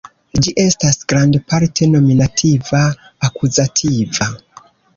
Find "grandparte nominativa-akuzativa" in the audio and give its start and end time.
1.13-4.31